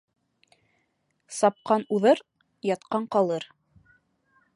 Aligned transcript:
Сапҡан 1.39 1.85
уҙыр, 1.97 2.21
ятҡан 2.69 3.07
ҡалыр. 3.17 3.47